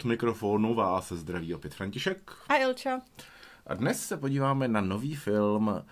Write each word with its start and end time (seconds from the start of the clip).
od 0.00 0.04
mikrofonu 0.04 0.74
vás 0.74 1.12
zdraví 1.12 1.54
opět 1.54 1.74
František. 1.74 2.32
A 2.48 2.56
Ilča. 2.56 3.00
A 3.66 3.74
dnes 3.74 4.06
se 4.06 4.16
podíváme 4.16 4.68
na 4.68 4.80
nový 4.80 5.14
film 5.14 5.84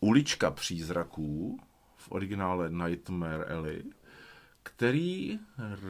Ulička 0.00 0.50
přízraků, 0.50 1.60
v 1.96 2.12
originále 2.12 2.70
Nightmare 2.70 3.44
Alley, 3.44 3.82
který 4.62 5.38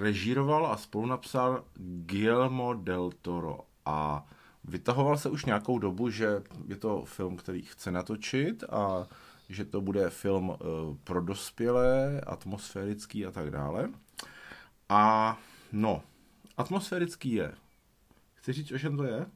režíroval 0.00 0.67
a 0.67 0.77
spolunapsal 0.77 1.64
Guillermo 1.77 2.75
del 2.75 3.11
Toro. 3.22 3.58
A 3.86 4.26
vytahoval 4.64 5.17
se 5.17 5.29
už 5.29 5.45
nějakou 5.45 5.79
dobu, 5.79 6.11
že 6.11 6.43
je 6.67 6.76
to 6.76 7.04
film, 7.04 7.36
který 7.36 7.63
chce 7.63 7.90
natočit 7.90 8.64
a 8.64 9.07
že 9.49 9.64
to 9.64 9.81
bude 9.81 10.11
film 10.11 10.49
uh, 10.49 10.57
pro 11.04 11.21
dospělé, 11.21 12.21
atmosférický 12.21 13.26
a 13.26 13.31
tak 13.31 13.50
dále. 13.50 13.89
A 14.89 15.36
no, 15.72 16.03
atmosférický 16.57 17.32
je. 17.32 17.53
Chci 18.35 18.53
říct, 18.53 18.72
o 18.72 18.79
čem 18.79 18.96
to 18.96 19.04
je? 19.04 19.26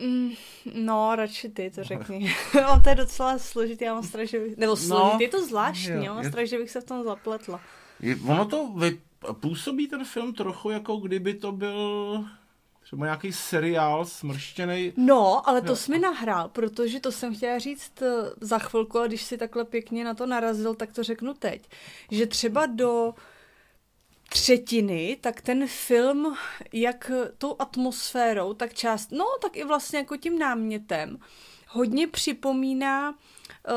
Mm, 0.00 0.30
no, 0.74 1.16
radši 1.16 1.48
ty 1.48 1.70
to 1.70 1.84
řekni. 1.84 2.34
On 2.72 2.82
to 2.82 2.88
je 2.88 2.94
docela 2.94 3.38
složitý, 3.38 3.84
já 3.84 3.94
mám 3.94 4.02
strach, 4.02 4.26
že 4.26 4.38
bych... 4.40 4.56
Nebo 4.56 4.72
no, 4.72 4.76
složitý, 4.76 5.22
je 5.22 5.28
to 5.28 5.46
zvláštní, 5.46 6.04
já 6.04 6.14
mám 6.14 6.24
je... 6.24 6.30
strach, 6.30 6.46
že 6.46 6.58
bych 6.58 6.70
se 6.70 6.80
v 6.80 6.84
tom 6.84 7.04
zapletla. 7.04 7.60
Je, 8.00 8.16
ono 8.16 8.44
to 8.44 8.72
vy, 8.76 9.00
působí 9.32 9.88
ten 9.88 10.04
film 10.04 10.34
trochu 10.34 10.70
jako 10.70 10.96
kdyby 10.96 11.34
to 11.34 11.52
byl 11.52 12.24
třeba 12.82 13.06
nějaký 13.06 13.32
seriál 13.32 14.04
smrštěný. 14.04 14.92
No, 14.96 15.48
ale 15.48 15.60
to 15.60 15.72
jo. 15.72 15.76
jsi 15.76 15.90
mi 15.90 15.98
nahrál, 15.98 16.48
protože 16.48 17.00
to 17.00 17.12
jsem 17.12 17.36
chtěla 17.36 17.58
říct 17.58 18.02
eh, 18.02 18.06
za 18.40 18.58
chvilku, 18.58 18.98
a 18.98 19.06
když 19.06 19.22
si 19.22 19.38
takhle 19.38 19.64
pěkně 19.64 20.04
na 20.04 20.14
to 20.14 20.26
narazil, 20.26 20.74
tak 20.74 20.92
to 20.92 21.02
řeknu 21.02 21.34
teď. 21.34 21.68
Že 22.10 22.26
třeba 22.26 22.66
do 22.66 23.14
třetiny, 24.28 25.16
tak 25.20 25.40
ten 25.40 25.66
film, 25.66 26.36
jak 26.72 27.10
tou 27.38 27.56
atmosférou, 27.58 28.54
tak 28.54 28.74
část, 28.74 29.12
no 29.12 29.24
tak 29.42 29.56
i 29.56 29.64
vlastně 29.64 29.98
jako 29.98 30.16
tím 30.16 30.38
námětem, 30.38 31.18
hodně 31.68 32.06
připomíná 32.06 33.10
uh, 33.10 33.16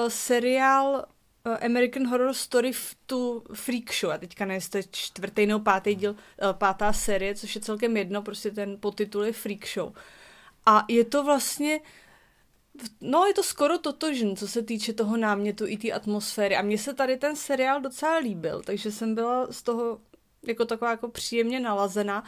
seriál 0.08 1.06
uh, 1.46 1.56
American 1.66 2.08
Horror 2.08 2.34
Story 2.34 2.72
v 2.72 2.96
tu 3.06 3.44
Freak 3.54 3.94
Show. 3.94 4.12
A 4.12 4.18
teďka 4.18 4.46
ne, 4.46 4.60
to 4.70 4.80
čtvrtý 4.92 5.46
nebo 5.46 5.60
pátý 5.60 5.96
díl, 5.96 6.12
uh, 6.12 6.54
pátá 6.54 6.94
série, 6.94 7.36
což 7.36 7.56
je 7.56 7.62
celkem 7.62 7.98
jedno, 7.98 8.22
prostě 8.22 8.52
ten 8.52 8.78
podtitul 8.80 9.24
je 9.24 9.34
Freak 9.34 9.68
Show. 9.68 9.94
A 10.66 10.86
je 10.88 11.06
to 11.06 11.24
vlastně 11.24 11.80
No, 13.02 13.26
je 13.26 13.34
to 13.34 13.44
skoro 13.44 13.78
totožný, 13.78 14.38
co 14.38 14.48
se 14.48 14.62
týče 14.62 14.94
toho 14.94 15.18
námětu 15.18 15.68
i 15.68 15.78
té 15.78 15.92
atmosféry. 15.92 16.56
A 16.56 16.62
mně 16.62 16.78
se 16.78 16.94
tady 16.94 17.18
ten 17.18 17.36
seriál 17.36 17.82
docela 17.82 18.18
líbil, 18.18 18.62
takže 18.66 18.92
jsem 18.92 19.16
byla 19.16 19.48
z 19.52 19.64
toho 19.64 20.00
jako 20.48 20.66
taková 20.66 20.92
jako 20.92 21.08
příjemně 21.08 21.60
nalazená, 21.60 22.24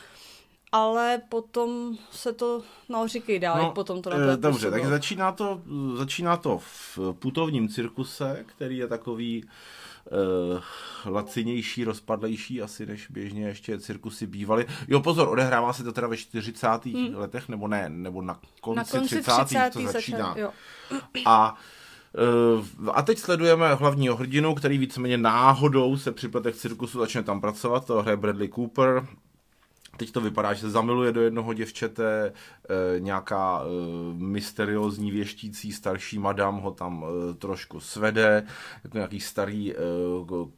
ale 0.72 1.22
potom 1.30 1.98
se 2.12 2.34
to, 2.34 2.62
no 2.90 3.08
říkej 3.08 3.40
dál, 3.40 3.64
no, 3.64 3.72
potom 3.72 4.02
to 4.02 4.14
e, 4.14 4.38
Dobře, 4.38 4.72
tak 4.72 4.86
začíná 4.86 5.32
to, 5.32 5.62
začíná 5.96 6.38
to 6.38 6.58
v 6.58 7.00
putovním 7.20 7.70
cirkuse, 7.70 8.46
který 8.46 8.78
je 8.78 8.88
takový 8.88 9.44
uh, 9.44 10.60
lacinější, 11.14 11.84
rozpadlejší 11.84 12.62
asi, 12.62 12.86
než 12.86 13.08
běžně 13.08 13.48
ještě 13.48 13.80
cirkusy 13.80 14.28
bývaly. 14.28 14.66
Jo, 14.88 15.00
pozor, 15.00 15.30
odehrává 15.30 15.74
se 15.74 15.84
to 15.84 15.92
teda 15.92 16.08
ve 16.08 16.18
40. 16.18 16.86
Hmm. 16.86 17.16
letech, 17.16 17.50
nebo 17.50 17.68
ne, 17.68 17.90
nebo 17.90 18.22
na 18.22 18.40
konci, 18.62 18.78
na 18.78 19.00
konci 19.00 19.22
30. 19.22 19.46
30. 19.46 19.70
to 19.74 19.92
začíná. 19.92 20.18
Začal, 20.18 20.40
jo. 20.40 20.52
A 21.26 21.58
Eh, 21.58 21.79
a 22.94 23.02
teď 23.02 23.18
sledujeme 23.18 23.76
hlavního 23.76 24.16
hrdinu, 24.16 24.56
který 24.56 24.78
víceméně 24.78 25.18
náhodou 25.18 25.98
se 25.98 26.12
při 26.12 26.28
pletech 26.28 26.56
cirkusu 26.56 27.00
začne 27.00 27.24
tam 27.24 27.42
pracovat, 27.42 27.86
to 27.86 28.02
hraje 28.02 28.18
Bradley 28.18 28.50
Cooper. 28.50 29.08
Teď 29.98 30.12
to 30.12 30.22
vypadá, 30.22 30.54
že 30.54 30.62
se 30.62 30.70
zamiluje 30.70 31.12
do 31.12 31.22
jednoho 31.22 31.54
děvčete, 31.54 32.34
e, 32.96 33.00
nějaká 33.00 33.62
e, 33.62 33.66
mysteriózní 34.14 35.12
věštící 35.12 35.72
starší 35.72 36.20
madam 36.20 36.58
ho 36.58 36.72
tam 36.72 37.06
e, 37.06 37.34
trošku 37.34 37.80
svede, 37.80 38.44
jako 38.84 38.98
nějaký 38.98 39.20
starý 39.20 39.74
e, 39.74 39.76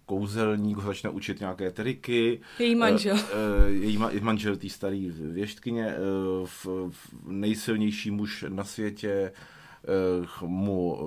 kouzelník 0.06 0.78
ho 0.78 0.84
začne 0.84 1.10
učit 1.10 1.40
nějaké 1.40 1.72
triky. 1.72 2.42
Její 2.60 2.76
manžel. 2.76 3.18
E, 3.18 3.22
e, 3.68 3.72
její 3.72 3.98
manžel, 4.22 4.56
tý 4.56 4.70
starý 4.70 5.12
věštkyně, 5.16 5.88
e, 5.88 5.98
v, 6.46 6.66
v 6.90 7.14
nejsilnější 7.28 8.12
muž 8.12 8.46
na 8.50 8.64
světě, 8.64 9.32
Eh, 9.84 10.46
mu 10.46 10.98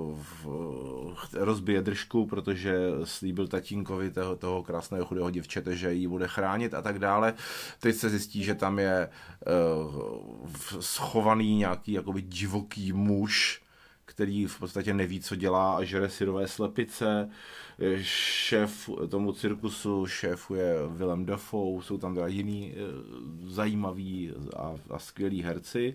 rozbije 1.33 1.81
držku, 1.81 2.25
protože 2.25 2.75
slíbil 3.03 3.47
tatínkovi 3.47 4.11
toho, 4.11 4.35
toho 4.35 4.63
krásného 4.63 5.05
chudého 5.05 5.31
děvčete, 5.31 5.75
že 5.75 5.93
ji 5.93 6.07
bude 6.07 6.27
chránit 6.27 6.73
a 6.73 6.81
tak 6.81 6.99
dále. 6.99 7.33
Teď 7.79 7.95
se 7.95 8.09
zjistí, 8.09 8.43
že 8.43 8.55
tam 8.55 8.79
je 8.79 9.09
uh, 9.87 10.51
schovaný 10.79 11.55
nějaký 11.55 11.91
jakoby 11.91 12.21
divoký 12.21 12.93
muž, 12.93 13.61
který 14.05 14.45
v 14.45 14.59
podstatě 14.59 14.93
neví, 14.93 15.19
co 15.19 15.35
dělá 15.35 15.75
a 15.75 15.83
žere 15.83 16.09
syrové 16.09 16.47
slepice. 16.47 17.29
Šéf 18.01 18.89
tomu 19.09 19.33
cirkusu 19.33 20.05
šéfuje 20.05 20.75
Willem 20.87 21.25
Dafoe, 21.25 21.83
jsou 21.83 21.97
tam 21.97 22.15
teda 22.15 22.27
jiný 22.27 22.73
eh, 22.73 22.79
zajímaví 23.47 24.31
a, 24.55 24.75
a 24.89 24.99
skvělí 24.99 25.41
herci. 25.41 25.93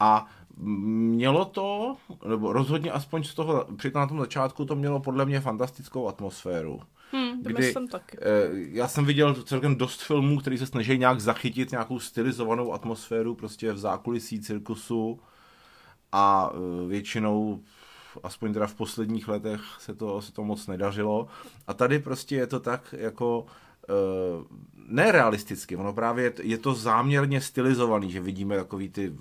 A 0.00 0.26
mělo 0.56 1.44
to, 1.44 1.96
nebo 2.28 2.52
rozhodně 2.52 2.90
aspoň 2.90 3.24
z 3.24 3.34
toho, 3.34 3.66
při 3.76 3.90
na 3.94 4.06
tom 4.06 4.18
začátku 4.18 4.64
to 4.64 4.76
mělo 4.76 5.00
podle 5.00 5.24
mě 5.24 5.40
fantastickou 5.40 6.08
atmosféru. 6.08 6.80
Hmm, 7.12 7.42
kdy, 7.42 7.72
jsem 7.72 7.88
taky. 7.88 8.18
Eh, 8.20 8.48
já 8.52 8.88
jsem 8.88 9.04
viděl 9.04 9.34
celkem 9.34 9.76
dost 9.76 10.02
filmů, 10.02 10.38
který 10.38 10.58
se 10.58 10.66
snaží 10.66 10.98
nějak 10.98 11.20
zachytit 11.20 11.70
nějakou 11.70 11.98
stylizovanou 11.98 12.72
atmosféru 12.72 13.34
prostě 13.34 13.72
v 13.72 13.78
zákulisí 13.78 14.40
cirkusu 14.40 15.20
a 16.12 16.52
eh, 16.52 16.88
většinou 16.88 17.62
aspoň 18.22 18.52
teda 18.52 18.66
v 18.66 18.74
posledních 18.74 19.28
letech 19.28 19.60
se 19.78 19.94
to, 19.94 20.22
se 20.22 20.32
to 20.32 20.44
moc 20.44 20.66
nedařilo. 20.66 21.26
A 21.66 21.74
tady 21.74 21.98
prostě 21.98 22.36
je 22.36 22.46
to 22.46 22.60
tak 22.60 22.94
jako 22.98 23.40
uh, 23.40 23.46
nerealisticky, 24.76 25.76
ono 25.76 25.92
právě 25.92 26.32
je, 26.42 26.58
to 26.58 26.74
záměrně 26.74 27.40
stylizovaný, 27.40 28.10
že 28.10 28.20
vidíme 28.20 28.56
takový 28.56 28.88
ty 28.88 29.08
uh, 29.08 29.18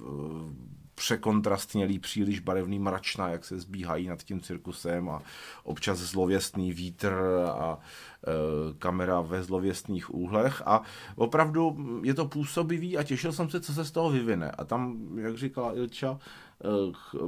překontrastnělý, 1.02 2.00
příliš 2.00 2.40
barevný 2.40 2.80
mračna, 2.80 3.30
jak 3.30 3.46
se 3.46 3.60
zbíhají 3.60 4.08
nad 4.08 4.24
tím 4.24 4.42
cirkusem 4.42 5.10
a 5.10 5.22
občas 5.64 5.98
zlověstný 5.98 6.72
vítr 6.72 7.14
a 7.54 7.78
e, 7.78 8.32
kamera 8.78 9.22
ve 9.22 9.44
zlověstných 9.44 10.14
úhlech 10.14 10.62
a 10.66 10.82
opravdu 11.16 11.78
je 12.04 12.14
to 12.14 12.26
působivý 12.26 12.98
a 12.98 13.04
těšil 13.04 13.32
jsem 13.32 13.50
se, 13.50 13.62
co 13.62 13.74
se 13.74 13.86
z 13.86 13.92
toho 13.92 14.10
vyvine. 14.10 14.52
A 14.52 14.64
tam, 14.64 14.98
jak 15.18 15.38
říkala 15.38 15.76
Ilča, 15.76 16.20
e, 16.20 16.20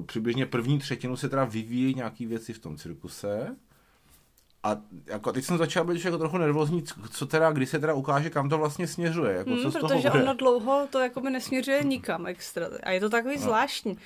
přibližně 0.06 0.46
první 0.46 0.80
třetinu 0.80 1.18
se 1.18 1.30
teda 1.30 1.46
vyvíjí 1.46 1.96
nějaký 1.96 2.26
věci 2.26 2.54
v 2.54 2.60
tom 2.60 2.78
cirkuse, 2.78 3.56
a 4.64 4.78
jako 5.06 5.32
teď 5.32 5.46
jsem 5.46 5.58
začal 5.58 5.86
být 5.86 6.06
jako 6.06 6.18
trochu 6.18 6.38
nervózní, 6.38 6.84
co 7.12 7.26
teda, 7.26 7.52
kdy 7.52 7.66
se 7.66 7.80
teda 7.80 7.94
ukáže, 7.94 8.30
kam 8.30 8.50
to 8.50 8.58
vlastně 8.58 8.88
směřuje. 8.88 9.34
Jako, 9.34 9.50
hmm, 9.50 9.62
co 9.62 9.72
z 9.72 9.74
protože 9.74 10.10
toho 10.10 10.24
ono 10.24 10.34
dlouho 10.34 10.88
to 10.90 11.00
jako 11.00 11.22
by 11.22 11.30
nesměřuje 11.30 11.84
nikam 11.84 12.28
extra. 12.28 12.68
A 12.84 12.92
je 12.92 13.00
to 13.00 13.10
takový 13.10 13.36
no. 13.36 13.42
zvláštní, 13.42 13.98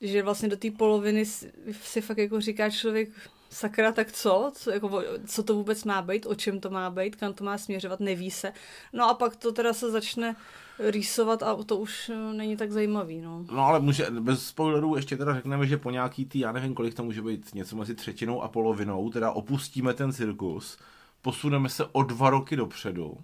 že 0.00 0.22
vlastně 0.22 0.48
do 0.48 0.56
té 0.56 0.70
poloviny 0.70 1.26
si 1.72 2.00
fakt 2.00 2.18
jako 2.18 2.40
říká 2.40 2.70
člověk, 2.70 3.08
sakra, 3.50 3.92
tak 3.92 4.12
co? 4.12 4.52
Co, 4.54 4.70
jako, 4.70 5.02
co 5.26 5.42
to 5.42 5.54
vůbec 5.54 5.84
má 5.84 6.02
být? 6.02 6.26
O 6.26 6.34
čem 6.34 6.60
to 6.60 6.70
má 6.70 6.90
být? 6.90 7.16
Kam 7.16 7.32
to 7.32 7.44
má 7.44 7.58
směřovat? 7.58 8.00
Neví 8.00 8.30
se. 8.30 8.52
No 8.92 9.10
a 9.10 9.14
pak 9.14 9.36
to 9.36 9.52
teda 9.52 9.72
se 9.72 9.90
začne 9.90 10.36
rýsovat 10.78 11.42
a 11.42 11.56
to 11.66 11.76
už 11.76 12.08
eh, 12.14 12.32
není 12.32 12.56
tak 12.56 12.72
zajímavý. 12.72 13.20
No, 13.20 13.44
no 13.52 13.66
ale 13.66 13.80
může, 13.80 14.06
bez 14.10 14.46
spoilerů 14.46 14.96
ještě 14.96 15.16
teda 15.16 15.34
řekneme, 15.34 15.66
že 15.66 15.76
po 15.76 15.90
nějaký 15.90 16.24
tý, 16.24 16.38
já 16.38 16.52
nevím, 16.52 16.74
kolik 16.74 16.94
to 16.94 17.04
může 17.04 17.22
být, 17.22 17.54
něco 17.54 17.76
mezi 17.76 17.94
třetinou 17.94 18.42
a 18.42 18.48
polovinou, 18.48 19.10
teda 19.10 19.30
opustíme 19.30 19.94
ten 19.94 20.12
cirkus, 20.12 20.78
posuneme 21.22 21.68
se 21.68 21.84
o 21.92 22.02
dva 22.02 22.30
roky 22.30 22.56
dopředu 22.56 23.16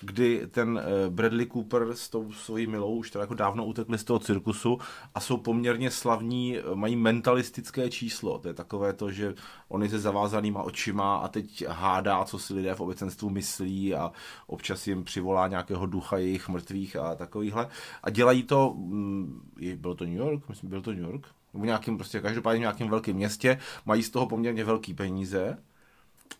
kdy 0.00 0.46
ten 0.50 0.80
eh, 0.84 1.10
Bradley 1.10 1.46
Cooper 1.46 1.86
s 1.94 2.08
tou 2.08 2.32
svojí 2.32 2.66
milou 2.66 2.96
už 2.96 3.10
teda 3.10 3.22
jako 3.22 3.34
dávno 3.34 3.64
utekli 3.64 3.98
z 3.98 4.04
toho 4.04 4.18
cirkusu 4.18 4.78
a 5.14 5.20
jsou 5.20 5.36
poměrně 5.36 5.90
slavní, 5.90 6.58
eh, 6.58 6.62
mají 6.74 6.96
mentalistické 6.96 7.90
číslo. 7.90 8.38
To 8.38 8.48
je 8.48 8.54
takové 8.54 8.92
to, 8.92 9.10
že 9.10 9.34
on 9.68 9.82
je 9.82 9.88
se 9.88 9.98
zavázanýma 9.98 10.62
očima 10.62 11.16
a 11.16 11.28
teď 11.28 11.64
hádá, 11.68 12.24
co 12.24 12.38
si 12.38 12.54
lidé 12.54 12.74
v 12.74 12.80
obecenstvu 12.80 13.30
myslí 13.30 13.94
a 13.94 14.12
občas 14.46 14.86
jim 14.86 15.04
přivolá 15.04 15.48
nějakého 15.48 15.86
ducha 15.86 16.18
jejich 16.18 16.48
mrtvých 16.48 16.96
a 16.96 17.14
takovýhle. 17.14 17.68
A 18.02 18.10
dělají 18.10 18.42
to, 18.42 18.74
mm, 18.76 19.40
bylo 19.76 19.94
to 19.94 20.04
New 20.04 20.16
York? 20.16 20.48
Myslím, 20.48 20.70
byl 20.70 20.82
to 20.82 20.92
New 20.92 21.04
York? 21.04 21.26
v 21.54 21.66
nějakým 21.66 21.96
prostě 21.96 22.20
každopádně 22.20 22.58
v 22.58 22.60
nějakém 22.60 22.88
velkém 22.88 23.16
městě, 23.16 23.58
mají 23.86 24.02
z 24.02 24.10
toho 24.10 24.26
poměrně 24.26 24.64
velký 24.64 24.94
peníze 24.94 25.58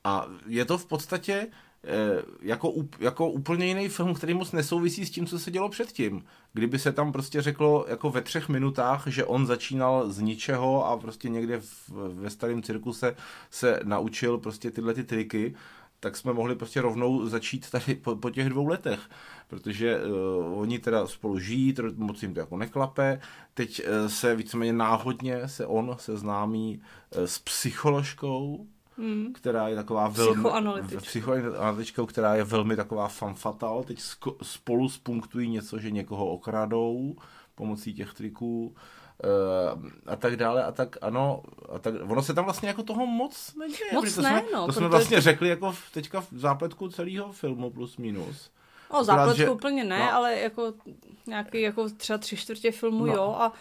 a 0.05 0.27
je 0.47 0.65
to 0.65 0.79
v 0.79 0.87
podstatě 0.87 1.47
jako, 2.43 2.75
jako 3.01 3.31
úplně 3.31 3.67
jiný 3.67 3.89
film, 3.89 4.15
který 4.15 4.35
moc 4.35 4.53
nesouvisí 4.53 5.07
s 5.07 5.11
tím, 5.11 5.27
co 5.27 5.39
se 5.39 5.51
dělo 5.51 5.69
předtím. 5.69 6.25
Kdyby 6.53 6.79
se 6.79 6.93
tam 6.93 7.13
prostě 7.13 7.43
řeklo 7.43 7.85
jako 7.89 8.11
ve 8.11 8.23
třech 8.23 8.49
minutách, 8.49 9.07
že 9.07 9.25
on 9.25 9.47
začínal 9.47 10.11
z 10.11 10.21
ničeho 10.21 10.87
a 10.87 10.97
prostě 10.97 11.29
někde 11.29 11.61
v, 11.61 11.91
ve 12.15 12.31
starém 12.31 12.63
cirkuse 12.63 13.17
se 13.51 13.81
naučil 13.85 14.39
prostě 14.39 14.71
tyhle 14.71 14.95
ty 14.95 15.05
triky, 15.05 15.55
tak 16.01 16.17
jsme 16.17 16.33
mohli 16.33 16.55
prostě 16.55 16.81
rovnou 16.81 17.27
začít 17.27 17.71
tady 17.71 17.95
po, 17.95 18.17
po 18.17 18.31
těch 18.31 18.49
dvou 18.49 18.67
letech, 18.67 19.01
protože 19.49 20.01
uh, 20.01 20.61
oni 20.61 20.79
teda 20.79 21.07
spolu 21.07 21.39
žijí, 21.39 21.75
moc 21.97 22.23
jim 22.23 22.35
to 22.35 22.41
jako 22.41 22.57
neklape, 22.57 23.21
teď 23.55 23.83
uh, 23.87 24.09
se 24.09 24.37
víceméně 24.37 24.73
náhodně 24.73 25.49
se 25.49 25.67
on 25.67 25.97
seznámí 25.99 26.81
uh, 27.17 27.25
s 27.25 27.39
psycholožkou, 27.39 28.67
hmm. 28.99 29.33
která 29.33 29.69
je 29.69 29.77
taková 29.77 30.09
velmi... 30.09 30.33
Psychoanalytičkou. 30.43 31.01
Psychoanalytičkou, 31.01 32.07
která 32.07 32.35
je 32.35 32.45
velmi 32.45 32.77
taková 32.77 33.09
fanfatal, 33.09 33.85
teď 33.85 34.01
spolu 34.43 34.89
spunktují 34.89 35.49
něco, 35.51 35.79
že 35.79 35.91
někoho 35.91 36.27
okradou 36.27 37.17
pomocí 37.55 37.95
těch 37.95 38.15
triků 38.15 38.75
Uh, 39.25 39.91
a 40.07 40.17
tak 40.17 40.37
dále 40.37 40.65
a 40.65 40.73
tak 40.73 40.97
ano, 41.03 41.43
a 41.75 41.79
tak, 41.79 41.95
ono 42.09 42.23
se 42.23 42.35
tam 42.35 42.45
vlastně 42.45 42.69
jako 42.69 42.83
toho 42.83 43.07
moc 43.07 43.55
neděje. 43.55 43.91
Moc 43.93 44.15
to 44.15 44.23
ne, 44.23 44.29
jsme, 44.29 44.43
no. 44.53 44.67
To 44.67 44.73
jsme 44.73 44.89
vlastně 44.89 45.21
řekli 45.21 45.49
jako 45.49 45.73
v, 45.73 45.91
teďka 45.93 46.21
v 46.21 46.33
zápletku 46.33 46.89
celého 46.89 47.33
filmu 47.33 47.71
plus 47.71 47.97
minus. 47.97 48.51
No, 48.93 49.05
zápletku 49.05 49.37
že... 49.37 49.51
úplně 49.51 49.85
ne, 49.85 49.99
no. 49.99 50.15
ale 50.15 50.39
jako 50.39 50.75
nějaký 51.27 51.61
jako 51.61 51.89
třeba 51.89 52.19
tři 52.19 52.37
čtvrtě 52.37 52.73
filmu 52.73 53.07
no. 53.07 53.15
jo 53.15 53.37
a 53.39 53.53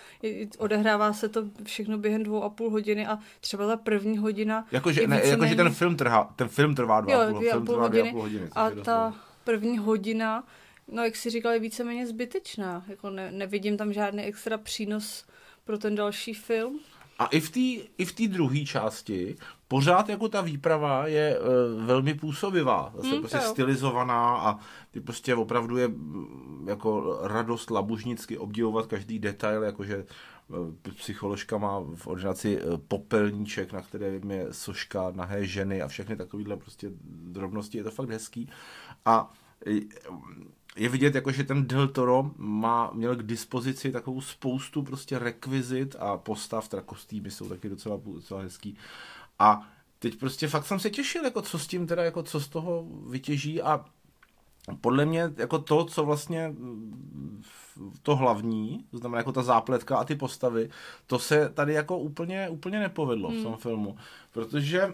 odehrává 0.58 1.14
se 1.14 1.30
to 1.30 1.44
všechno 1.64 1.98
během 1.98 2.24
dvou 2.24 2.44
a 2.44 2.50
půl 2.50 2.70
hodiny 2.70 3.08
a 3.08 3.20
třeba 3.40 3.68
ta 3.68 3.78
první 3.78 4.18
hodina 4.18 4.66
Jakože 4.72 5.08
ne, 5.08 5.22
jako, 5.24 5.46
ten 5.56 5.74
film 5.74 5.96
trvá, 5.96 6.34
ten 6.36 6.48
film 6.48 6.76
trvá 6.76 7.02
dva 7.02 7.14
jo, 7.14 7.20
a 7.20 7.32
půl, 7.32 7.50
film 7.50 7.66
půl 7.66 7.76
trvá 7.76 7.88
hodiny, 7.88 8.10
a 8.10 8.12
půl 8.12 8.22
hodiny. 8.22 8.50
A 8.56 8.70
ta 8.70 9.14
první 9.44 9.78
hodina, 9.78 10.44
no 10.92 11.04
jak 11.04 11.16
si 11.16 11.30
říkal, 11.30 11.52
je 11.52 11.60
víceméně 11.60 12.08
zbytečná. 12.08 12.84
Jako 12.88 13.10
ne, 13.10 13.32
nevidím 13.32 13.78
tam 13.78 13.94
žádný 13.94 14.24
extra 14.24 14.58
přínos 14.58 15.26
pro 15.64 15.78
ten 15.78 15.96
další 15.96 16.34
film. 16.34 16.80
A 17.20 17.26
i 17.26 17.40
v 17.40 17.50
té 17.50 17.88
i 17.98 18.06
v 18.06 18.28
druhé 18.28 18.66
části 18.66 19.36
pořád 19.68 20.10
jako 20.10 20.30
ta 20.30 20.42
výprava 20.42 21.08
je 21.08 21.40
uh, 21.40 21.84
velmi 21.86 22.14
působivá, 22.14 22.92
zase 22.96 23.10
hmm, 23.10 23.20
prostě 23.20 23.38
jo. 23.38 23.44
stylizovaná 23.44 24.38
a 24.38 24.60
ty 24.92 25.02
prostě 25.02 25.36
opravdu 25.36 25.78
je 25.78 25.88
mm, 25.88 26.66
jako 26.70 27.20
radost 27.22 27.72
labužnicky 27.72 28.38
obdivovat 28.38 28.88
každý 28.88 29.20
detail, 29.20 29.64
jakože 29.64 30.06
uh, 30.48 30.58
psycholožka 30.96 31.58
má 31.58 31.80
v 31.96 32.08
ordinaci 32.08 32.62
uh, 32.62 32.78
popelníček, 32.88 33.74
na 33.74 33.82
kterém 33.82 34.32
je 34.32 34.48
soška 34.52 35.12
nahé 35.16 35.46
ženy 35.46 35.82
a 35.82 35.88
všechny 35.88 36.16
takovýhle 36.16 36.58
prostě 36.58 36.92
drobnosti, 37.08 37.78
je 37.78 37.84
to 37.84 37.92
fakt 37.92 38.10
hezký. 38.10 38.50
A 39.06 39.34
je 40.78 40.90
vidět, 40.90 41.16
jako, 41.16 41.32
že 41.32 41.44
ten 41.44 41.68
Del 41.68 41.88
Toro 41.88 42.32
má, 42.38 42.92
měl 42.94 43.16
k 43.16 43.24
dispozici 43.24 43.92
takovou 43.92 44.22
spoustu 44.22 44.84
prostě 44.84 45.20
rekvizit 45.20 45.96
a 46.00 46.18
postav, 46.18 46.68
teda 46.68 46.82
kostýmy 46.82 47.32
jsou 47.32 47.50
taky 47.50 47.70
docela, 47.70 48.00
docela 48.06 48.42
hezký. 48.42 48.78
A 49.40 49.70
teď 50.00 50.20
prostě 50.20 50.48
fakt 50.48 50.66
jsem 50.66 50.80
se 50.80 50.90
těšil, 50.90 51.26
jako 51.26 51.42
co 51.42 51.60
s 51.60 51.68
tím 51.68 51.88
teda, 51.88 52.04
jako 52.04 52.24
co 52.24 52.40
z 52.40 52.48
toho 52.48 52.88
vytěží 53.10 53.62
a 53.62 53.86
podle 54.82 55.06
mě 55.06 55.34
jako 55.38 55.60
to, 55.60 55.86
co 55.86 56.06
vlastně 56.06 56.56
to 58.02 58.16
hlavní, 58.16 58.86
to 58.92 58.98
znamená 58.98 59.18
jako 59.18 59.32
ta 59.32 59.44
zápletka 59.44 59.98
a 59.98 60.04
ty 60.04 60.16
postavy, 60.16 60.70
to 61.08 61.20
se 61.20 61.50
tady 61.50 61.74
jako 61.74 61.98
úplně, 61.98 62.50
úplně 62.50 62.80
nepovedlo 62.80 63.30
hmm. 63.30 63.40
v 63.40 63.44
tom 63.44 63.58
filmu, 63.58 63.98
protože 64.32 64.94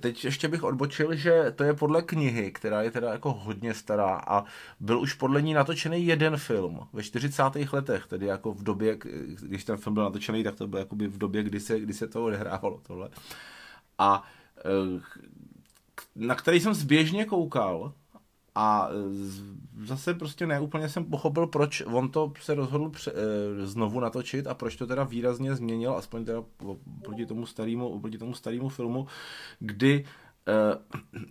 teď 0.00 0.24
ještě 0.24 0.48
bych 0.48 0.62
odbočil, 0.62 1.14
že 1.14 1.52
to 1.56 1.64
je 1.64 1.74
podle 1.74 2.02
knihy, 2.02 2.52
která 2.52 2.82
je 2.82 2.90
teda 2.90 3.12
jako 3.12 3.32
hodně 3.32 3.74
stará 3.74 4.22
a 4.26 4.44
byl 4.80 5.00
už 5.00 5.14
podle 5.14 5.42
ní 5.42 5.54
natočený 5.54 6.06
jeden 6.06 6.36
film 6.36 6.88
ve 6.92 7.02
40. 7.02 7.42
letech, 7.72 8.06
tedy 8.06 8.26
jako 8.26 8.52
v 8.52 8.62
době, 8.62 8.98
když 9.42 9.64
ten 9.64 9.76
film 9.76 9.94
byl 9.94 10.04
natočený, 10.04 10.44
tak 10.44 10.54
to 10.54 10.66
byl 10.66 10.78
jakoby 10.78 11.06
v 11.06 11.18
době, 11.18 11.42
kdy 11.42 11.60
se, 11.60 11.80
kdy 11.80 11.94
se 11.94 12.08
to 12.08 12.24
odehrávalo 12.24 12.80
tohle. 12.86 13.08
A 13.98 14.22
eh, 14.58 15.00
na 16.16 16.34
který 16.34 16.60
jsem 16.60 16.74
zběžně 16.74 17.24
koukal 17.24 17.92
a 18.54 18.88
zase 19.84 20.14
prostě 20.14 20.46
neúplně 20.46 20.88
jsem 20.88 21.04
pochopil, 21.04 21.46
proč 21.46 21.82
on 21.86 22.08
to 22.08 22.32
se 22.40 22.54
rozhodl 22.54 22.90
pře- 22.90 23.12
eh, 23.12 23.66
znovu 23.66 24.00
natočit 24.00 24.46
a 24.46 24.54
proč 24.54 24.76
to 24.76 24.86
teda 24.86 25.04
výrazně 25.04 25.54
změnil, 25.54 25.92
aspoň 25.94 26.24
teda 26.24 26.44
proti 27.04 27.26
tomu 27.26 27.46
starému, 27.46 28.00
proti 28.00 28.18
tomu 28.18 28.34
starému 28.34 28.68
filmu, 28.68 29.06
kdy 29.58 30.04
Uh, 30.04 30.29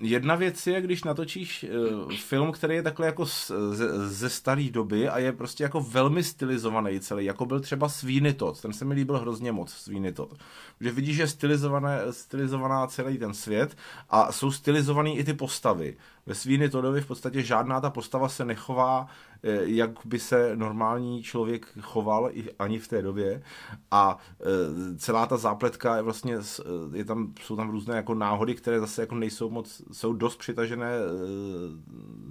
jedna 0.01 0.35
věc 0.35 0.67
je, 0.67 0.81
když 0.81 1.03
natočíš 1.03 1.65
uh, 2.03 2.13
film, 2.13 2.51
který 2.51 2.75
je 2.75 2.83
takhle 2.83 3.06
jako 3.06 3.25
ze, 3.71 4.09
ze 4.09 4.29
staré 4.29 4.69
doby 4.71 5.09
a 5.09 5.19
je 5.19 5.31
prostě 5.31 5.63
jako 5.63 5.81
velmi 5.81 6.23
stylizovaný 6.23 7.00
celý, 7.00 7.25
jako 7.25 7.45
byl 7.45 7.59
třeba 7.59 7.89
Sweeney 7.89 8.33
Todd, 8.33 8.61
ten 8.61 8.73
se 8.73 8.85
mi 8.85 8.94
líbil 8.94 9.17
hrozně 9.17 9.51
moc, 9.51 9.71
Sweeney 9.71 10.11
Todd. 10.11 10.33
Že 10.81 10.91
vidíš, 10.91 11.15
že 11.15 11.23
je 11.23 11.27
stylizované, 11.27 12.00
stylizovaná 12.11 12.88
celý 12.88 13.17
ten 13.17 13.33
svět 13.33 13.77
a 14.09 14.31
jsou 14.31 14.51
stylizovaný 14.51 15.17
i 15.17 15.23
ty 15.23 15.33
postavy. 15.33 15.97
Ve 16.25 16.35
Sweeney 16.35 16.69
Toddovi 16.69 17.01
v 17.01 17.07
podstatě 17.07 17.44
žádná 17.44 17.81
ta 17.81 17.89
postava 17.89 18.29
se 18.29 18.45
nechová 18.45 19.07
Eh, 19.07 19.29
jak 19.63 19.91
by 20.06 20.19
se 20.19 20.56
normální 20.56 21.24
člověk 21.24 21.68
choval 21.81 22.30
i 22.33 22.53
ani 22.59 22.80
v 22.80 22.88
té 22.88 23.01
době 23.01 23.44
a 23.91 24.18
eh, 24.41 24.97
celá 24.97 25.25
ta 25.25 25.38
zápletka 25.38 25.95
je 25.95 26.01
vlastně, 26.01 26.36
eh, 26.36 26.97
je 26.97 27.06
tam, 27.06 27.33
jsou 27.41 27.56
tam 27.56 27.69
různé 27.69 27.95
jako 27.95 28.13
náhody, 28.13 28.56
které 28.56 28.80
zase 28.80 29.01
jako 29.01 29.15
nejsou 29.15 29.50
moc, 29.50 29.81
jsou 29.91 30.13
dost 30.13 30.36
přitažené 30.36 30.91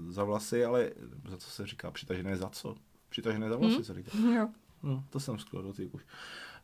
za 0.08 0.24
vlasy, 0.24 0.64
ale 0.64 0.90
za 1.28 1.36
co 1.36 1.50
se 1.50 1.66
říká 1.66 1.90
přitažené 1.90 2.36
za 2.36 2.48
co? 2.48 2.74
Přitažené 3.08 3.48
za 3.48 3.56
vlasy 3.56 3.74
hmm. 3.74 3.84
se 3.84 3.94
říká. 3.94 4.10
Jo. 4.36 4.48
No, 4.82 5.04
to 5.10 5.20
jsem 5.20 5.38
skoro 5.38 5.62
do 5.62 5.72
už. 5.92 6.02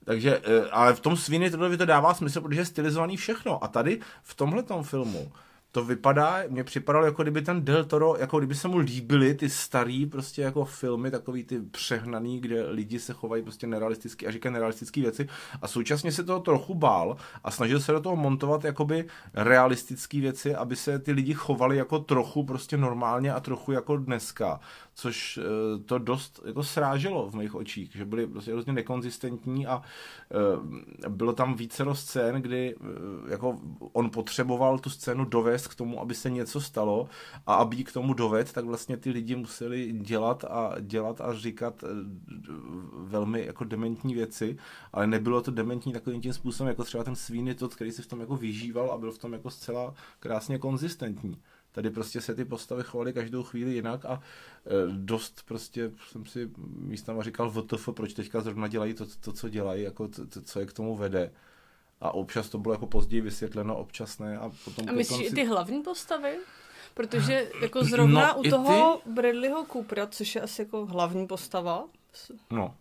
Takže, 0.04 0.40
ale 0.70 0.94
v 0.94 1.00
tom 1.00 1.16
Sweeney 1.16 1.50
to 1.50 1.86
dává 1.86 2.14
smysl, 2.14 2.40
protože 2.40 2.60
je 2.60 2.64
stylizovaný 2.64 3.16
všechno. 3.16 3.64
A 3.64 3.68
tady 3.68 4.00
v 4.22 4.34
tomhle 4.34 4.64
filmu 4.82 5.32
to 5.74 5.84
vypadá, 5.84 6.36
mně 6.48 6.64
připadalo, 6.64 7.04
jako 7.04 7.22
kdyby 7.22 7.42
ten 7.42 7.64
Del 7.64 7.84
Toro, 7.84 8.16
jako 8.16 8.38
kdyby 8.38 8.54
se 8.54 8.68
mu 8.68 8.78
líbily 8.78 9.34
ty 9.34 9.50
starý 9.50 10.06
prostě 10.06 10.42
jako 10.42 10.64
filmy, 10.64 11.10
takový 11.10 11.44
ty 11.44 11.60
přehnaný, 11.60 12.40
kde 12.40 12.70
lidi 12.70 12.98
se 12.98 13.12
chovají 13.12 13.42
prostě 13.42 13.66
nerealisticky 13.66 14.26
a 14.26 14.30
říkají 14.30 14.52
nerealistické 14.52 15.00
věci. 15.00 15.28
A 15.62 15.68
současně 15.68 16.12
se 16.12 16.24
toho 16.24 16.40
trochu 16.40 16.74
bál 16.74 17.16
a 17.44 17.50
snažil 17.50 17.80
se 17.80 17.92
do 17.92 18.00
toho 18.00 18.16
montovat 18.16 18.64
jakoby 18.64 19.04
realistické 19.34 20.20
věci, 20.20 20.54
aby 20.54 20.76
se 20.76 20.98
ty 20.98 21.12
lidi 21.12 21.34
chovali 21.34 21.76
jako 21.76 21.98
trochu 21.98 22.44
prostě 22.44 22.76
normálně 22.76 23.32
a 23.32 23.40
trochu 23.40 23.72
jako 23.72 23.96
dneska 23.96 24.60
což 24.94 25.38
eh, 25.38 25.78
to 25.78 25.98
dost 25.98 26.40
jako 26.46 26.62
sráželo 26.62 27.30
v 27.30 27.34
mých 27.34 27.54
očích, 27.54 27.92
že 27.96 28.04
byli 28.04 28.26
prostě 28.26 28.52
hrozně 28.52 28.72
nekonzistentní 28.72 29.66
a 29.66 29.82
eh, 31.04 31.08
bylo 31.08 31.32
tam 31.32 31.54
více 31.54 31.84
scén, 31.92 32.42
kdy 32.42 32.74
eh, 32.80 33.30
jako 33.30 33.58
on 33.92 34.10
potřeboval 34.10 34.78
tu 34.78 34.90
scénu 34.90 35.24
dovést 35.24 35.63
k 35.68 35.74
tomu, 35.74 36.00
aby 36.00 36.14
se 36.14 36.30
něco 36.30 36.60
stalo 36.60 37.08
a 37.46 37.54
aby 37.54 37.84
k 37.84 37.92
tomu 37.92 38.14
doved, 38.14 38.52
tak 38.52 38.64
vlastně 38.64 38.96
ty 38.96 39.10
lidi 39.10 39.36
museli 39.36 39.92
dělat 39.92 40.44
a 40.44 40.74
dělat 40.80 41.20
a 41.20 41.34
říkat 41.34 41.84
velmi 42.92 43.46
jako 43.46 43.64
dementní 43.64 44.14
věci, 44.14 44.56
ale 44.92 45.06
nebylo 45.06 45.42
to 45.42 45.50
dementní 45.50 45.92
takovým 45.92 46.20
tím 46.20 46.32
způsobem, 46.32 46.68
jako 46.68 46.84
třeba 46.84 47.04
ten 47.04 47.16
Sweeney 47.16 47.54
Todd, 47.54 47.74
který 47.74 47.92
se 47.92 48.02
v 48.02 48.06
tom 48.06 48.20
jako 48.20 48.36
vyžíval 48.36 48.90
a 48.90 48.98
byl 48.98 49.12
v 49.12 49.18
tom 49.18 49.32
jako 49.32 49.50
zcela 49.50 49.94
krásně 50.20 50.58
konzistentní. 50.58 51.36
Tady 51.72 51.90
prostě 51.90 52.20
se 52.20 52.34
ty 52.34 52.44
postavy 52.44 52.82
chovaly 52.82 53.12
každou 53.12 53.42
chvíli 53.42 53.74
jinak 53.74 54.04
a 54.04 54.12
e, 54.12 54.92
dost 54.96 55.42
prostě 55.46 55.90
jsem 56.10 56.26
si 56.26 56.50
místama 56.78 57.22
říkal 57.22 57.50
VTF, 57.50 57.88
proč 57.92 58.14
teďka 58.14 58.40
zrovna 58.40 58.68
dělají 58.68 58.94
to, 58.94 59.06
to 59.20 59.32
co 59.32 59.48
dělají, 59.48 59.82
jako 59.82 60.08
to, 60.08 60.26
to, 60.26 60.42
co 60.42 60.60
je 60.60 60.66
k 60.66 60.72
tomu 60.72 60.96
vede. 60.96 61.32
A 62.00 62.14
občas 62.14 62.48
to 62.48 62.58
bylo 62.58 62.74
jako 62.74 62.86
později 62.86 63.20
vysvětleno, 63.20 63.76
občas 63.76 64.18
ne. 64.18 64.38
A, 64.38 64.50
potom 64.64 64.88
a 64.88 64.92
myslíš 64.92 65.18
konci... 65.18 65.32
i 65.32 65.34
ty 65.34 65.44
hlavní 65.44 65.82
postavy? 65.82 66.36
Protože 66.94 67.50
jako 67.60 67.84
zrovna 67.84 68.32
no, 68.36 68.40
u 68.40 68.42
toho 68.42 69.00
ty... 69.04 69.10
Bradleyho 69.10 69.66
Coopera, 69.72 70.06
což 70.06 70.34
je 70.34 70.40
asi 70.40 70.62
jako 70.62 70.86
hlavní 70.86 71.26
postava. 71.26 71.84
No. 72.50 72.76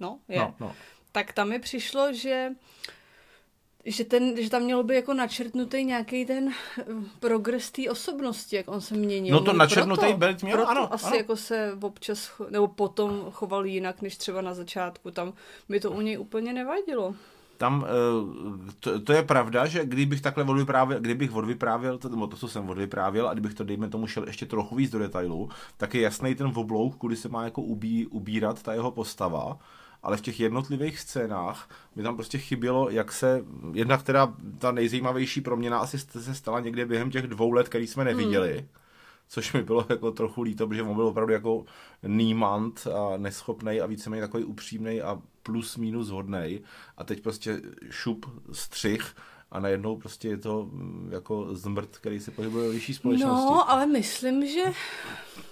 No, 0.00 0.18
je. 0.28 0.38
No, 0.38 0.54
no. 0.60 0.74
Tak 1.12 1.32
tam 1.32 1.48
mi 1.48 1.58
přišlo, 1.58 2.12
že 2.12 2.50
že, 3.84 4.04
ten, 4.04 4.42
že 4.42 4.50
tam 4.50 4.62
mělo 4.62 4.82
by 4.82 4.94
jako 4.94 5.14
načrtnutý 5.14 5.84
nějaký 5.84 6.26
ten 6.26 6.48
eh, 6.48 6.84
progres 7.20 7.70
té 7.70 7.90
osobnosti, 7.90 8.56
jak 8.56 8.68
on 8.68 8.80
se 8.80 8.94
měnil. 8.94 9.34
No 9.34 9.44
to 9.44 9.52
načrtnutý 9.52 10.12
byl 10.12 10.36
měl, 10.42 10.56
proto 10.56 10.70
ano. 10.70 10.94
asi 10.94 11.06
ano. 11.06 11.16
jako 11.16 11.36
se 11.36 11.78
občas, 11.82 12.30
nebo 12.50 12.68
potom 12.68 13.26
choval 13.30 13.66
jinak, 13.66 14.02
než 14.02 14.16
třeba 14.16 14.40
na 14.40 14.54
začátku. 14.54 15.10
Tam 15.10 15.32
by 15.68 15.80
to 15.80 15.90
u 15.90 16.00
něj 16.00 16.18
úplně 16.18 16.52
nevadilo. 16.52 17.14
Tam 17.56 17.86
eh, 17.86 18.72
to, 18.80 19.00
to, 19.00 19.12
je 19.12 19.22
pravda, 19.22 19.66
že 19.66 19.84
kdybych 19.84 20.20
takhle 20.20 20.44
odvyprávěl, 20.44 21.00
kdybych 21.00 21.34
odvyprávěl, 21.34 21.98
to, 21.98 22.26
to, 22.26 22.36
co 22.36 22.48
jsem 22.48 22.70
odvyprávěl, 22.70 23.28
a 23.28 23.32
kdybych 23.32 23.54
to, 23.54 23.64
dejme 23.64 23.88
tomu, 23.88 24.06
šel 24.06 24.26
ještě 24.26 24.46
trochu 24.46 24.76
víc 24.76 24.90
do 24.90 24.98
detailu, 24.98 25.48
tak 25.76 25.94
je 25.94 26.00
jasný 26.00 26.34
ten 26.34 26.52
oblouk, 26.54 26.96
kudy 26.96 27.16
se 27.16 27.28
má 27.28 27.44
jako 27.44 27.62
ubí, 27.62 28.06
ubírat 28.06 28.62
ta 28.62 28.72
jeho 28.72 28.90
postava 28.90 29.58
ale 30.04 30.16
v 30.16 30.20
těch 30.20 30.40
jednotlivých 30.40 31.00
scénách 31.00 31.68
mi 31.96 32.02
tam 32.02 32.16
prostě 32.16 32.38
chybělo, 32.38 32.90
jak 32.90 33.12
se, 33.12 33.44
jedna, 33.72 33.98
která 33.98 34.34
ta 34.58 34.72
nejzajímavější 34.72 35.40
proměna 35.40 35.78
asi 35.78 35.98
se 35.98 36.34
stala 36.34 36.60
někde 36.60 36.86
během 36.86 37.10
těch 37.10 37.26
dvou 37.26 37.52
let, 37.52 37.68
který 37.68 37.86
jsme 37.86 38.04
neviděli. 38.04 38.52
Hmm 38.58 38.68
což 39.28 39.52
mi 39.52 39.62
bylo 39.62 39.86
jako 39.88 40.10
trochu 40.10 40.42
líto, 40.42 40.66
protože 40.66 40.82
on 40.82 40.94
byl 40.94 41.06
opravdu 41.06 41.32
jako 41.32 41.64
nímant 42.02 42.86
a 42.86 43.16
neschopný 43.16 43.80
a 43.80 43.86
víceméně 43.86 44.22
takový 44.22 44.44
upřímný 44.44 45.02
a 45.02 45.22
plus 45.42 45.76
minus 45.76 46.08
hodnej 46.08 46.60
a 46.96 47.04
teď 47.04 47.20
prostě 47.20 47.60
šup, 47.90 48.26
střih 48.52 49.14
a 49.50 49.60
najednou 49.60 49.96
prostě 49.96 50.28
je 50.28 50.36
to 50.36 50.68
mm, 50.72 51.08
jako 51.12 51.54
zmrt, 51.54 51.98
který 51.98 52.20
se 52.20 52.30
pohybuje 52.30 52.68
ve 52.68 52.74
vyšší 52.74 52.94
společnosti. 52.94 53.44
No, 53.44 53.70
ale 53.70 53.86
myslím, 53.86 54.46
že 54.46 54.64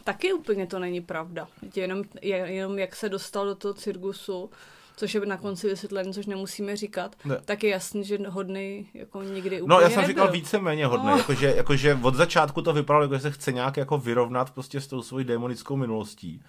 taky 0.04 0.32
úplně 0.32 0.66
to 0.66 0.78
není 0.78 1.00
pravda. 1.00 1.48
Jenom, 1.76 2.02
jenom 2.22 2.78
jak 2.78 2.96
se 2.96 3.08
dostal 3.08 3.46
do 3.46 3.54
toho 3.54 3.74
cirkusu, 3.74 4.50
což 4.96 5.14
je 5.14 5.26
na 5.26 5.36
konci 5.36 5.68
vysvětlení, 5.68 6.12
což 6.12 6.26
nemusíme 6.26 6.76
říkat, 6.76 7.16
ne. 7.24 7.40
tak 7.44 7.64
je 7.64 7.70
jasný, 7.70 8.04
že 8.04 8.18
hodný 8.28 8.88
jako 8.94 9.22
nikdy 9.22 9.62
úplně 9.62 9.76
No 9.76 9.80
já 9.80 9.88
jsem 9.90 10.00
nebyl. 10.00 10.08
říkal 10.08 10.30
víceméně 10.30 10.86
hodný, 10.86 11.06
no. 11.06 11.16
jakože, 11.16 11.54
jakože 11.56 11.98
od 12.02 12.14
začátku 12.14 12.62
to 12.62 12.72
vypadalo, 12.72 13.04
jako 13.04 13.14
že 13.14 13.20
se 13.20 13.30
chce 13.30 13.52
nějak 13.52 13.76
jako 13.76 13.98
vyrovnat 13.98 14.50
prostě 14.50 14.80
s 14.80 14.86
tou 14.86 15.02
svojí 15.02 15.24
démonickou 15.24 15.76
minulostí. 15.76 16.42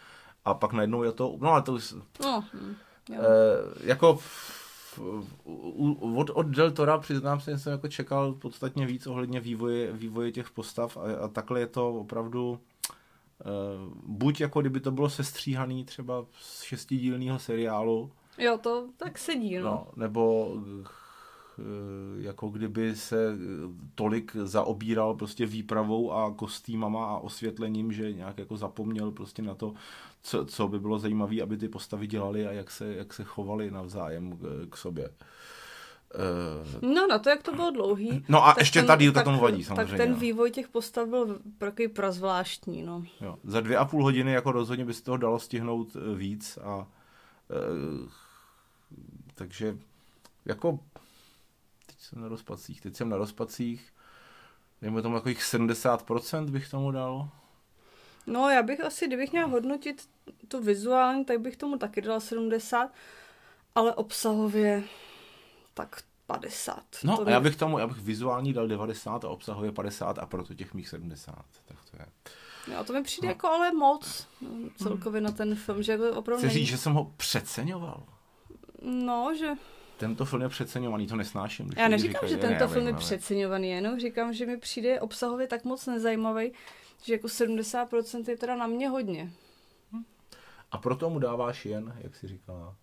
A 0.46 0.54
pak 0.54 0.74
najednou 0.74 1.04
je 1.04 1.12
to, 1.12 1.38
no 1.42 1.52
ale 1.52 1.62
to 1.62 1.74
už... 1.74 1.94
No, 2.24 2.44
hm, 2.54 2.76
e, 3.12 3.18
jako 3.84 4.20
od, 6.00 6.30
od 6.30 6.48
Del 6.48 6.72
Tora 6.72 6.98
přiznám 6.98 7.40
se, 7.40 7.52
že 7.52 7.58
jsem 7.58 7.72
jako 7.72 7.88
čekal 7.88 8.34
podstatně 8.34 8.86
víc 8.86 9.08
ohledně 9.08 9.40
vývoje, 9.40 9.94
vývoje 9.94 10.32
těch 10.32 10.50
postav 10.50 10.98
a, 10.98 11.02
a 11.26 11.28
takhle 11.28 11.60
je 11.60 11.68
to 11.68 11.94
opravdu 11.94 12.52
uh, 12.52 12.58
buď 14.06 14.42
jako 14.42 14.62
kdyby 14.62 14.80
to 14.80 14.92
bylo 14.92 15.10
sestříhaný 15.10 15.86
třeba 15.86 16.26
z 16.42 16.62
šestidílného 16.62 17.40
seriálu. 17.40 18.12
Jo, 18.38 18.58
to 18.58 18.88
tak 18.98 19.18
sedí, 19.18 19.58
no. 19.58 19.64
no 19.64 19.88
nebo 19.96 20.54
eh, 20.82 21.04
jako 22.18 22.50
kdyby 22.50 22.96
se 22.96 23.38
tolik 23.96 24.36
zaobíral 24.36 25.14
prostě 25.14 25.46
výpravou 25.46 26.12
a 26.12 26.34
kostýmama 26.34 27.06
a 27.06 27.18
osvětlením, 27.18 27.92
že 27.92 28.14
nějak 28.14 28.38
jako 28.38 28.58
zapomněl 28.58 29.12
prostě 29.12 29.42
na 29.42 29.56
to, 29.56 29.74
co, 30.22 30.46
co 30.46 30.68
by 30.68 30.80
bylo 30.80 31.00
zajímavé, 31.00 31.42
aby 31.42 31.58
ty 31.58 31.70
postavy 31.70 32.08
dělali 32.08 32.48
a 32.48 32.52
jak 32.52 32.72
se, 32.72 32.94
jak 32.96 33.14
se 33.14 33.24
chovali 33.24 33.72
nhavzájem 33.72 34.38
k, 34.38 34.70
k 34.70 34.78
sobě. 34.78 35.10
No 36.82 37.08
na 37.08 37.20
to, 37.20 37.30
jak 37.30 37.44
to 37.44 37.52
bylo 37.52 37.72
dlouhý. 37.72 38.26
No 38.30 38.48
a 38.48 38.56
ještě 38.60 38.80
ten, 38.80 38.88
ta 38.88 38.96
dílka 38.96 39.24
tomu 39.24 39.40
vadí 39.40 39.64
samozřejmě. 39.64 39.98
Tak 39.98 39.98
ten 39.98 40.16
vývoj 40.16 40.52
těch 40.52 40.68
postav 40.68 41.08
byl 41.08 41.40
takový 41.58 41.88
prazvláštní, 41.88 42.84
no. 42.84 43.04
Jo, 43.22 43.38
za 43.44 43.62
dvě 43.62 43.78
a 43.78 43.86
půl 43.86 44.04
hodiny 44.04 44.32
jako 44.32 44.52
rozhodně 44.52 44.86
by 44.86 44.94
se 44.94 45.04
toho 45.04 45.18
dalo 45.18 45.40
stihnout 45.40 45.96
eh, 45.96 46.16
víc 46.16 46.58
a 46.58 46.88
takže 49.36 49.78
jako 50.46 50.80
teď 51.86 52.00
jsem 52.00 52.22
na 52.22 52.28
rozpacích, 52.28 52.82
teď 52.82 52.96
jsem 52.96 53.10
na 53.10 53.18
rozpacích, 53.18 53.94
dejme 54.82 55.02
tomu 55.02 55.16
takových 55.16 55.40
70% 55.40 56.50
bych 56.50 56.70
tomu 56.70 56.92
dal. 56.92 57.30
No, 58.28 58.50
já 58.50 58.64
bych 58.64 58.84
asi, 58.84 59.08
kdybych 59.08 59.32
měla 59.32 59.48
hodnotit 59.48 60.10
to 60.48 60.62
vizuální, 60.62 61.26
tak 61.26 61.40
bych 61.40 61.58
tomu 61.58 61.78
taky 61.78 62.02
dala 62.02 62.20
70, 62.20 62.92
ale 63.76 63.96
obsahově 63.96 64.84
tak 65.74 66.04
50. 66.28 66.84
No, 67.04 67.18
to 67.18 67.28
a 67.28 67.30
já 67.30 67.40
bych 67.40 67.56
tomu, 67.56 67.80
já 67.80 67.88
bych 67.88 67.98
vizuální 67.98 68.54
dal 68.54 68.68
90 68.68 69.26
a 69.26 69.30
obsahově 69.30 69.72
50 69.72 70.20
a 70.20 70.26
proto 70.26 70.54
těch 70.54 70.74
mých 70.74 70.90
70. 70.90 71.36
Tak 71.66 71.78
to 71.92 71.98
je. 72.00 72.06
Jo, 72.76 72.84
to 72.84 72.94
mi 72.94 73.04
přijde 73.04 73.28
no. 73.28 73.32
jako 73.32 73.48
ale 73.48 73.72
moc 73.72 74.28
no, 74.42 74.50
celkově 74.78 75.22
na 75.22 75.32
ten 75.32 75.56
film, 75.56 75.84
že 75.84 75.92
jako 75.92 76.12
opravdu 76.12 76.48
Chci 76.48 76.54
říct, 76.54 76.68
že 76.68 76.78
jsem 76.78 76.94
ho 76.94 77.14
přeceňoval. 77.18 78.04
No, 78.84 79.36
že... 79.40 79.50
Tento 79.98 80.26
film 80.26 80.42
je 80.42 80.50
přeceňovaný, 80.50 81.08
to 81.08 81.16
nesnáším. 81.16 81.70
Já 81.78 81.88
neříkám, 81.88 82.14
říkají, 82.14 82.32
že 82.32 82.38
tento 82.38 82.68
film 82.68 82.88
je 82.88 82.94
přeceňovaný, 82.94 83.70
jenom 83.70 84.00
říkám, 84.00 84.34
že 84.34 84.46
mi 84.46 84.58
přijde 84.58 85.02
obsahově 85.02 85.48
tak 85.48 85.64
moc 85.64 85.86
nezajímavý, 85.86 86.52
že 87.04 87.14
jako 87.14 87.28
70% 87.28 88.30
je 88.30 88.38
teda 88.38 88.56
na 88.56 88.68
mě 88.68 88.90
hodně. 88.90 89.32
A 90.72 90.78
proto 90.78 91.10
mu 91.10 91.20
dáváš 91.20 91.66
jen, 91.66 91.98
jak 92.02 92.16
jsi 92.16 92.28
říkala? 92.28 92.76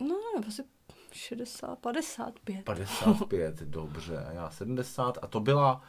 No, 0.00 0.16
asi 0.48 0.64
60, 1.12 1.78
55. 1.78 2.64
55, 2.64 3.58
dobře. 3.58 4.26
Já 4.32 4.50
70 4.50 5.18
a 5.22 5.26
to 5.26 5.40
byla 5.40 5.82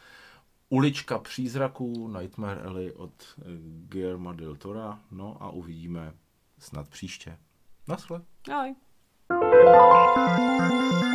Ulička 0.69 1.19
přízraků 1.19 2.07
Nightmare 2.07 2.61
Alley 2.61 2.91
od 2.91 3.11
eh, 3.39 3.43
Guillermo 3.89 4.33
del 4.33 4.55
Tora. 4.55 4.99
No 5.11 5.37
a 5.39 5.49
uvidíme 5.49 6.13
snad 6.59 6.89
příště. 6.89 7.37
Naschle. 7.87 8.21
Ahoj. 8.51 8.75
Thank 10.37 11.03
you. 11.03 11.14